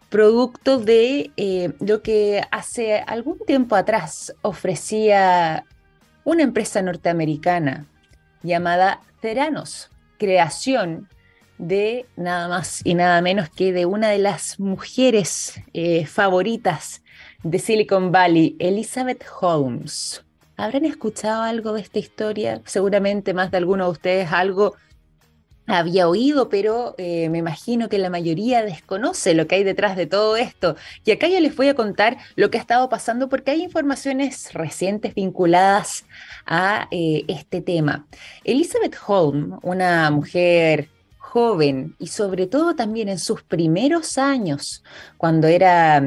[0.07, 5.65] producto de eh, lo que hace algún tiempo atrás ofrecía
[6.23, 7.85] una empresa norteamericana
[8.43, 11.09] llamada Theranos, creación
[11.57, 17.03] de nada más y nada menos que de una de las mujeres eh, favoritas
[17.43, 20.23] de Silicon Valley, Elizabeth Holmes.
[20.57, 22.63] ¿Habrán escuchado algo de esta historia?
[22.65, 24.73] Seguramente más de alguno de ustedes algo
[25.67, 30.07] había oído, pero eh, me imagino que la mayoría desconoce lo que hay detrás de
[30.07, 30.75] todo esto.
[31.05, 34.51] Y acá yo les voy a contar lo que ha estado pasando porque hay informaciones
[34.53, 36.05] recientes vinculadas
[36.47, 38.07] a eh, este tema.
[38.43, 40.89] Elizabeth Holm, una mujer
[41.19, 44.83] joven y sobre todo también en sus primeros años,
[45.17, 46.01] cuando era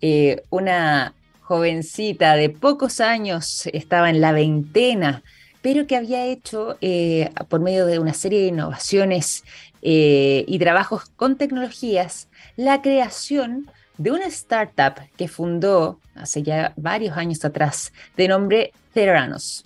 [0.00, 1.12] eh, una
[1.50, 5.24] jovencita de pocos años, estaba en la veintena,
[5.62, 9.42] pero que había hecho eh, por medio de una serie de innovaciones
[9.82, 17.16] eh, y trabajos con tecnologías, la creación de una startup que fundó hace ya varios
[17.16, 19.64] años atrás, de nombre Theranos,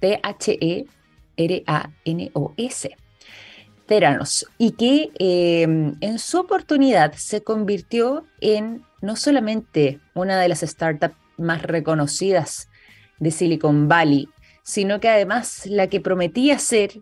[0.00, 0.84] T-H-E-R-A-N-O-S.
[3.86, 10.60] Theranos, y que eh, en su oportunidad se convirtió en no solamente una de las
[10.60, 12.68] startups más reconocidas
[13.18, 14.28] de Silicon Valley,
[14.62, 17.00] sino que además la que prometía ser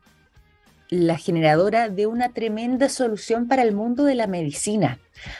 [0.88, 4.98] la generadora de una tremenda solución para el mundo de la medicina.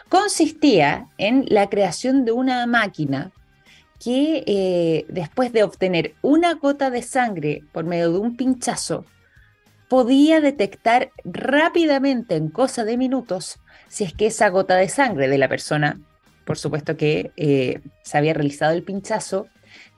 [0.08, 3.32] Consistía en la creación de una máquina
[4.02, 9.04] que eh, después de obtener una gota de sangre por medio de un pinchazo,
[9.92, 15.36] podía detectar rápidamente en cosa de minutos si es que esa gota de sangre de
[15.36, 16.00] la persona
[16.46, 19.48] por supuesto que eh, se había realizado el pinchazo,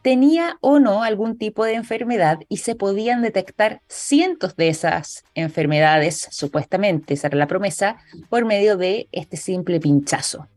[0.03, 6.29] tenía o no algún tipo de enfermedad y se podían detectar cientos de esas enfermedades,
[6.31, 10.49] supuestamente, esa era la promesa, por medio de este simple pinchazo.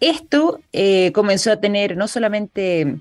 [0.00, 2.96] Esto eh, comenzó a tener no solamente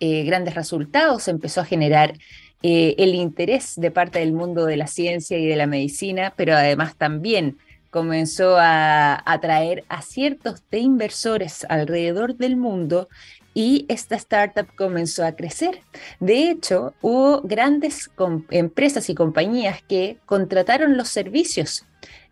[0.00, 2.14] eh, grandes resultados, empezó a generar
[2.62, 6.96] el interés de parte del mundo de la ciencia y de la medicina, pero además
[6.96, 7.58] también
[7.90, 13.08] comenzó a atraer a ciertos inversores alrededor del mundo
[13.54, 15.80] y esta startup comenzó a crecer.
[16.18, 18.10] De hecho, hubo grandes
[18.50, 21.84] empresas y compañías que contrataron los servicios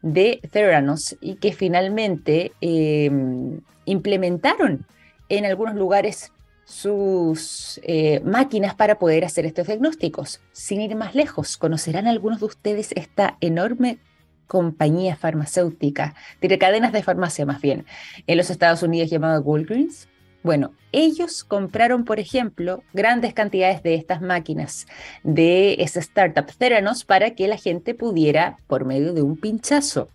[0.03, 4.87] de Theranos y que finalmente em, implementaron
[5.29, 6.33] en algunos lugares
[6.71, 10.41] sus eh, máquinas para poder hacer estos diagnósticos.
[10.53, 13.99] Sin ir más lejos, conocerán algunos de ustedes esta enorme
[14.47, 17.87] compañía farmacéutica, tiene cadenas de farmacia más bien,
[18.27, 20.09] en los Estados Unidos llamado Walgreens.
[20.43, 24.87] Bueno, ellos compraron, por ejemplo, grandes cantidades de estas máquinas
[25.23, 30.09] de esa startup Theranos para que la gente pudiera, por medio de un pinchazo,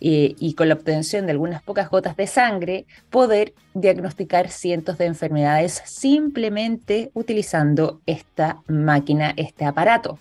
[0.00, 5.06] eh, y con la obtención de algunas pocas gotas de sangre, poder diagnosticar cientos de
[5.06, 10.18] enfermedades simplemente utilizando esta máquina, este aparato.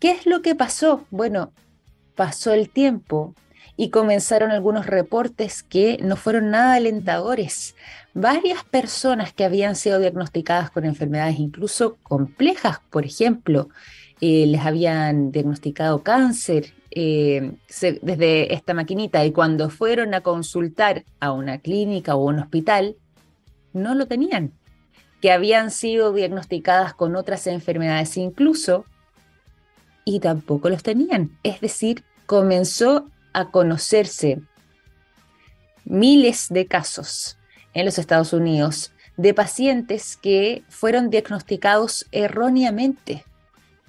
[0.00, 1.04] ¿Qué es lo que pasó?
[1.10, 1.52] Bueno,
[2.14, 3.34] pasó el tiempo
[3.76, 7.76] y comenzaron algunos reportes que no fueron nada alentadores.
[8.12, 13.68] Varias personas que habían sido diagnosticadas con enfermedades incluso complejas, por ejemplo,
[14.20, 17.52] eh, les habían diagnosticado cáncer eh,
[18.02, 22.96] desde esta maquinita y cuando fueron a consultar a una clínica o un hospital,
[23.72, 24.52] no lo tenían,
[25.20, 28.84] que habían sido diagnosticadas con otras enfermedades incluso
[30.04, 31.38] y tampoco los tenían.
[31.44, 34.40] Es decir, comenzó a conocerse
[35.84, 37.38] miles de casos
[37.74, 43.24] en los Estados Unidos de pacientes que fueron diagnosticados erróneamente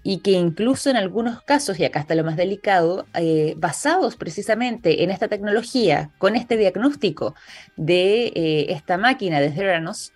[0.04, 5.04] y que incluso en algunos casos, y acá está lo más delicado, eh, basados precisamente
[5.04, 7.36] en esta tecnología, con este diagnóstico
[7.76, 10.14] de eh, esta máquina de Theranos,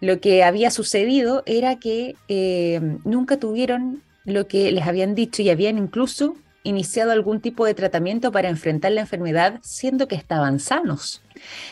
[0.00, 5.50] lo que había sucedido era que eh, nunca tuvieron lo que les habían dicho y
[5.50, 11.22] habían incluso iniciado algún tipo de tratamiento para enfrentar la enfermedad, siendo que estaban sanos.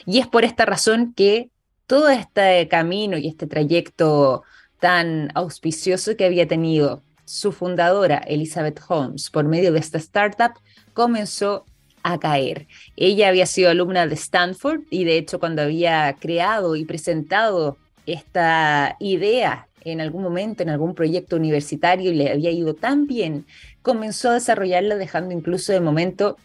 [0.07, 1.51] Y es por esta razón que
[1.87, 4.45] todo este camino y este trayecto
[4.81, 10.53] tan auspicioso que había tenido su fundadora, Elizabeth Holmes, por medio de esta startup,
[10.93, 11.65] comenzó
[12.03, 12.67] a caer.
[12.97, 18.97] Ella había sido alumna de Stanford y de hecho cuando había creado y presentado esta
[19.01, 23.47] idea en algún momento, en algún proyecto universitario y le había ido tan bien,
[23.83, 26.37] comenzó a desarrollarla dejando incluso de momento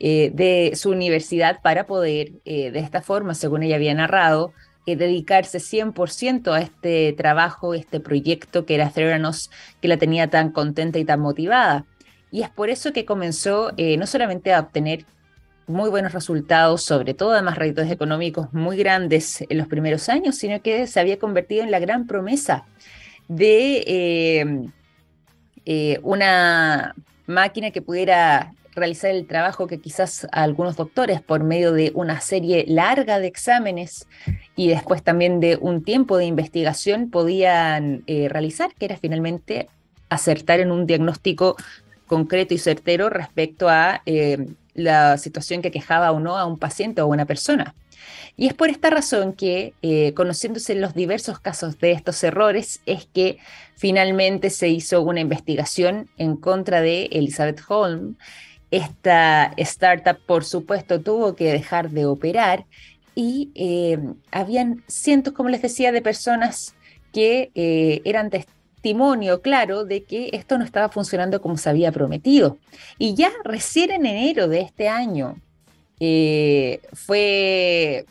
[0.00, 4.52] eh, de su universidad para poder, eh, de esta forma, según ella había narrado,
[4.86, 10.98] dedicarse 100% a este trabajo, este proyecto que era Theranos, que la tenía tan contenta
[10.98, 11.86] y tan motivada.
[12.30, 15.06] Y es por eso que comenzó eh, no solamente a obtener
[15.66, 20.60] muy buenos resultados, sobre todo además réditos económicos muy grandes en los primeros años, sino
[20.60, 22.66] que se había convertido en la gran promesa
[23.28, 24.68] de eh,
[25.64, 26.94] eh, una
[27.26, 32.64] máquina que pudiera realizar el trabajo que quizás algunos doctores por medio de una serie
[32.68, 34.06] larga de exámenes
[34.56, 39.68] y después también de un tiempo de investigación podían eh, realizar, que era finalmente
[40.08, 41.56] acertar en un diagnóstico
[42.06, 47.00] concreto y certero respecto a eh, la situación que quejaba o no a un paciente
[47.00, 47.74] o a una persona.
[48.36, 53.06] Y es por esta razón que, eh, conociéndose los diversos casos de estos errores, es
[53.06, 53.38] que
[53.76, 58.16] finalmente se hizo una investigación en contra de Elizabeth Holm.
[58.74, 62.66] Esta startup, por supuesto, tuvo que dejar de operar
[63.14, 64.00] y eh,
[64.32, 66.74] habían cientos, como les decía, de personas
[67.12, 72.58] que eh, eran testimonio claro de que esto no estaba funcionando como se había prometido.
[72.98, 75.36] Y ya recién en enero de este año
[76.00, 78.06] eh, fue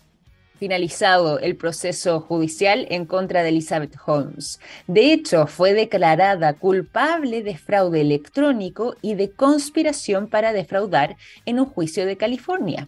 [0.64, 4.62] finalizado el proceso judicial en contra de Elizabeth Holmes.
[4.88, 11.66] De hecho, fue declarada culpable de fraude electrónico y de conspiración para defraudar en un
[11.66, 12.88] juicio de California.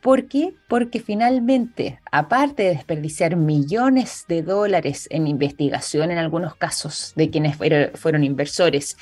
[0.00, 0.54] ¿Por qué?
[0.68, 7.56] Porque finalmente, aparte de desperdiciar millones de dólares en investigación en algunos casos de quienes
[7.56, 8.96] fueron, inversores,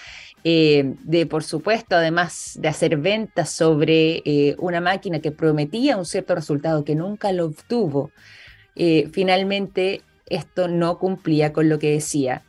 [0.47, 6.05] eh, de por supuesto, además de hacer ventas sobre eh, una máquina que prometía un
[6.05, 8.11] cierto resultado que nunca lo obtuvo,
[8.77, 12.43] eh, finalmente esto no cumplía con lo que decía.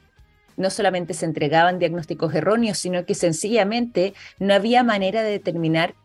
[0.57, 5.95] No solamente se entregaban diagnósticos erróneos, sino que sencillamente no había manera de determinar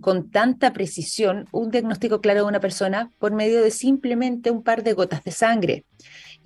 [0.00, 4.84] con tanta precisión un diagnóstico claro de una persona por medio de simplemente un par
[4.84, 5.84] de gotas de sangre.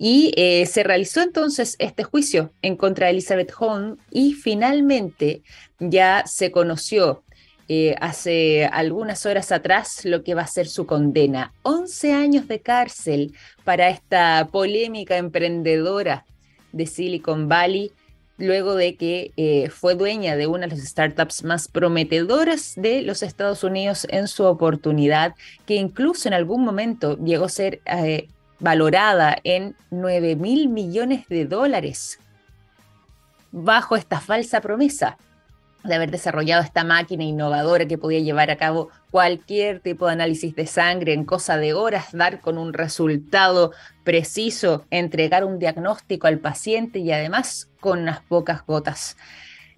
[0.03, 5.43] Y eh, se realizó entonces este juicio en contra de Elizabeth Holmes y finalmente
[5.77, 7.21] ya se conoció
[7.67, 11.53] eh, hace algunas horas atrás lo que va a ser su condena.
[11.61, 16.25] 11 años de cárcel para esta polémica emprendedora
[16.71, 17.91] de Silicon Valley
[18.39, 23.21] luego de que eh, fue dueña de una de las startups más prometedoras de los
[23.21, 25.35] Estados Unidos en su oportunidad,
[25.67, 27.81] que incluso en algún momento llegó a ser
[28.61, 32.19] valorada en 9 mil millones de dólares
[33.51, 35.17] bajo esta falsa promesa
[35.83, 40.55] de haber desarrollado esta máquina innovadora que podía llevar a cabo cualquier tipo de análisis
[40.55, 43.71] de sangre en cosa de horas, dar con un resultado
[44.03, 49.17] preciso, entregar un diagnóstico al paciente y además con unas pocas gotas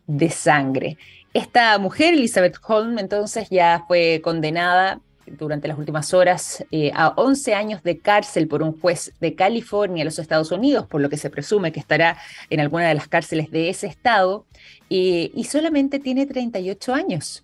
[0.05, 0.97] de sangre.
[1.33, 4.99] Esta mujer, Elizabeth Holm, entonces ya fue condenada
[5.37, 10.05] durante las últimas horas eh, a 11 años de cárcel por un juez de California,
[10.05, 12.17] los Estados Unidos, por lo que se presume que estará
[12.49, 14.45] en alguna de las cárceles de ese estado,
[14.89, 17.43] y solamente tiene 38 años.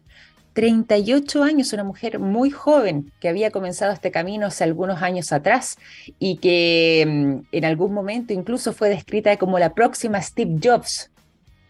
[0.53, 5.77] 38 años, una mujer muy joven que había comenzado este camino hace algunos años atrás
[6.19, 11.11] y que mm, en algún momento incluso fue descrita como la próxima Steve Jobs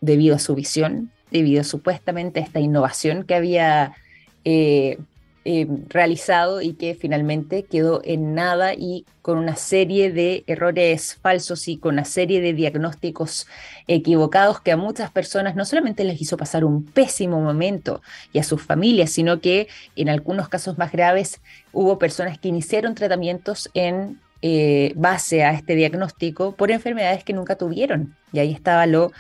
[0.02, 3.94] debido a su visión, debido supuestamente a esta innovación que había
[4.44, 4.98] eh,
[5.46, 11.68] eh, realizado y que finalmente quedó en nada y con una serie de errores falsos
[11.68, 13.48] y con una serie de diagnósticos
[13.88, 18.02] equivocados que a muchas personas no solamente les hizo pasar un pésimo momento
[18.34, 22.94] y a sus familias, sino que en algunos casos más graves hubo personas que iniciaron
[22.94, 28.16] tratamientos en eh, base a este diagnóstico por enfermedades que nunca tuvieron.
[28.32, 29.12] Y ahí estaba lo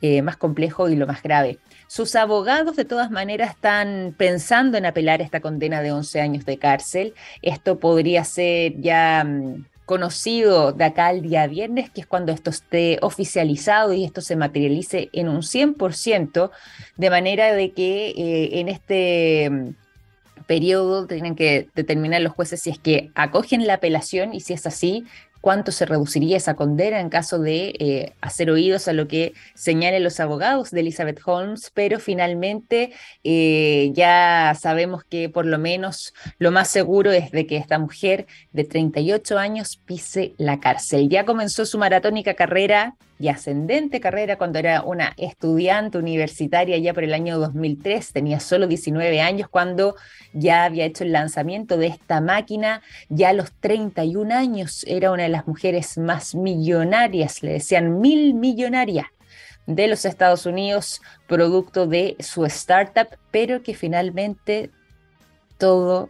[0.00, 1.58] eh, más complejo y lo más grave.
[1.88, 6.58] Sus abogados de todas maneras están pensando en apelar esta condena de 11 años de
[6.58, 7.14] cárcel.
[7.40, 12.50] Esto podría ser ya mm, conocido de acá al día viernes, que es cuando esto
[12.50, 16.50] esté oficializado y esto se materialice en un 100%,
[16.98, 22.68] de manera de que eh, en este mm, periodo tienen que determinar los jueces si
[22.68, 25.06] es que acogen la apelación y si es así,
[25.40, 30.02] cuánto se reduciría esa condena en caso de eh, hacer oídos a lo que señalen
[30.04, 32.92] los abogados de Elizabeth Holmes, pero finalmente
[33.24, 38.26] eh, ya sabemos que por lo menos lo más seguro es de que esta mujer
[38.52, 41.08] de 38 años pise la cárcel.
[41.08, 47.04] Ya comenzó su maratónica carrera y ascendente carrera cuando era una estudiante universitaria ya por
[47.04, 49.96] el año 2003, tenía solo 19 años cuando
[50.32, 55.24] ya había hecho el lanzamiento de esta máquina, ya a los 31 años era una
[55.24, 59.12] de las mujeres más millonarias, le decían mil millonaria
[59.66, 64.70] de los Estados Unidos, producto de su startup, pero que finalmente
[65.58, 66.08] todo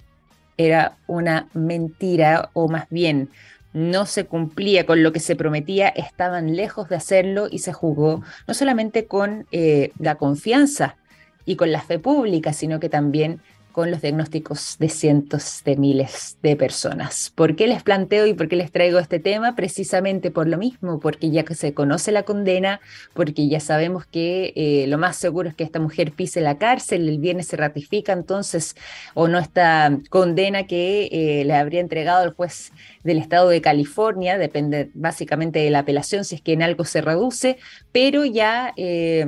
[0.56, 3.30] era una mentira o más bien
[3.78, 8.22] no se cumplía con lo que se prometía, estaban lejos de hacerlo y se jugó
[8.46, 10.96] no solamente con eh, la confianza
[11.44, 13.40] y con la fe pública, sino que también
[13.78, 17.32] con los diagnósticos de cientos de miles de personas.
[17.36, 19.54] ¿Por qué les planteo y por qué les traigo este tema?
[19.54, 22.80] Precisamente por lo mismo, porque ya que se conoce la condena,
[23.14, 27.08] porque ya sabemos que eh, lo más seguro es que esta mujer pise la cárcel,
[27.08, 28.74] el viernes se ratifica entonces
[29.14, 32.72] o no esta condena que eh, le habría entregado el juez
[33.04, 37.00] del estado de California, depende básicamente de la apelación si es que en algo se
[37.00, 37.58] reduce,
[37.92, 38.72] pero ya...
[38.76, 39.24] Eh,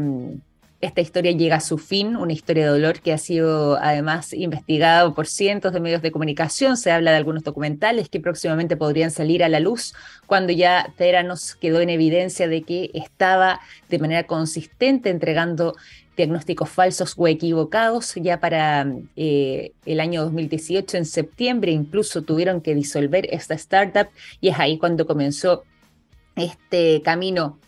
[0.81, 5.15] esta historia llega a su fin, una historia de dolor que ha sido además investigado
[5.15, 6.79] por cientos de medios de comunicación.
[6.79, 9.93] Se habla de algunos documentales que próximamente podrían salir a la luz
[10.27, 13.61] cuando ya nos quedó en evidencia de que estaba
[13.91, 15.77] de manera consistente entregando
[16.17, 18.15] diagnósticos falsos o equivocados.
[18.17, 24.09] Ya para eh, el año 2018, en septiembre, incluso tuvieron que disolver esta startup
[24.41, 25.65] y es ahí cuando comenzó
[26.37, 27.59] este camino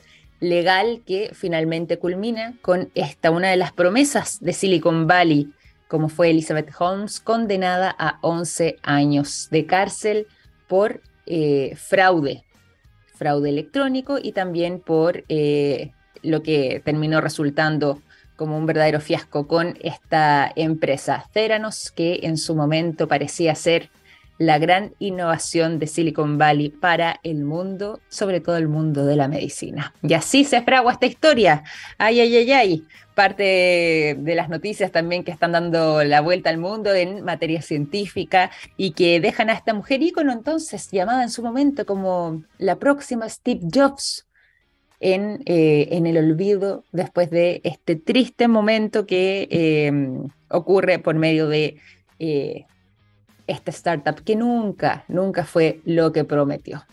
[0.43, 5.53] legal que finalmente culmina con esta, una de las promesas de Silicon Valley,
[5.87, 10.27] como fue Elizabeth Holmes, condenada a 11 años de cárcel
[10.67, 12.43] por eh, fraude,
[13.15, 18.03] fraude electrónico y también por eh, lo que terminó resultando
[18.35, 21.25] como un verdadero fiasco con esta empresa.
[21.33, 23.91] Theranos, que en su momento parecía ser
[24.43, 29.29] la gran innovación de Silicon Valley para el mundo, sobre todo el mundo de la
[29.29, 29.95] medicina.
[30.03, 31.63] Y así se fragua esta historia.
[31.97, 32.85] Ay, ay, ay, ay.
[33.15, 38.51] Parte de las noticias también que están dando la vuelta al mundo en materia científica
[38.77, 43.29] y que dejan a esta mujer ícono entonces, llamada en su momento como la próxima
[43.29, 44.27] Steve Jobs,
[44.99, 49.93] en, eh, en, el olvido después de este triste momento que eh,
[50.49, 51.77] ocurre por medio de
[52.19, 52.67] eh,
[53.53, 56.85] esta startup que nunca, nunca fue lo que prometió.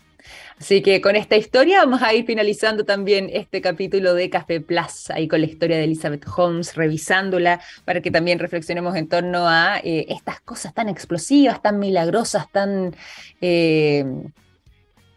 [0.58, 5.10] Así que con esta historia vamos a ir finalizando también este capítulo de Café Plus,
[5.10, 9.78] ahí con la historia de Elizabeth Holmes, revisándola para que también reflexionemos en torno a
[9.78, 12.94] eh, estas cosas tan explosivas, tan milagrosas, tan...
[13.40, 14.04] Eh,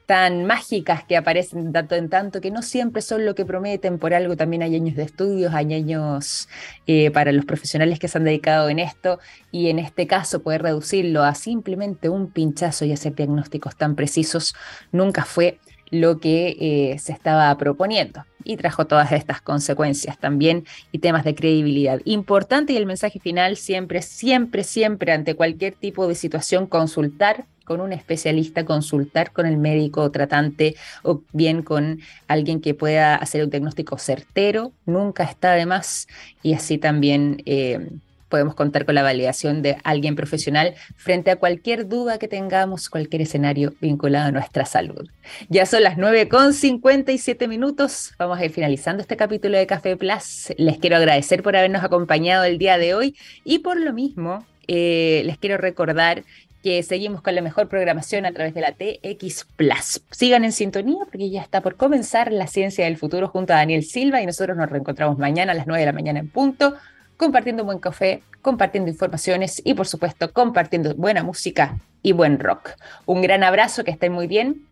[0.06, 4.14] tan mágicas que aparecen tanto en tanto, que no siempre son lo que prometen, por
[4.14, 6.50] algo también hay años de estudios, hay años
[6.88, 9.20] eh, para los profesionales que se han dedicado en esto,
[9.52, 14.56] y en este caso poder reducirlo a simplemente un pinchazo y hacer diagnósticos tan precisos
[14.92, 15.60] nunca fue
[15.94, 21.36] lo que eh, se estaba proponiendo y trajo todas estas consecuencias también y temas de
[21.36, 22.02] credibilidad.
[22.04, 27.82] Importante y el mensaje final siempre, siempre, siempre ante cualquier tipo de situación consultar con
[27.82, 33.50] un especialista, consultar con el médico tratante o bien con alguien que pueda hacer un
[33.50, 36.08] diagnóstico certero, nunca está de más
[36.42, 37.42] y así también...
[37.46, 37.90] Eh,
[38.34, 43.22] podemos contar con la validación de alguien profesional frente a cualquier duda que tengamos, cualquier
[43.22, 45.08] escenario vinculado a nuestra salud.
[45.50, 48.16] Ya son las 9 con 57 minutos.
[48.18, 50.52] Vamos a ir finalizando este capítulo de Café Plus.
[50.58, 55.22] Les quiero agradecer por habernos acompañado el día de hoy y por lo mismo eh,
[55.26, 56.24] les quiero recordar
[56.64, 60.02] que seguimos con la mejor programación a través de la TX Plus.
[60.12, 63.84] Sigan en sintonía porque ya está por comenzar la ciencia del futuro junto a Daniel
[63.84, 66.76] Silva y nosotros nos reencontramos mañana a las 9 de la mañana en punto,
[67.18, 72.72] compartiendo buen café, compartiendo informaciones y por supuesto compartiendo buena música y buen rock.
[73.06, 74.66] Un gran abrazo, que estén muy bien